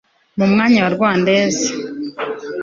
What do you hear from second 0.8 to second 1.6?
wa Rwandais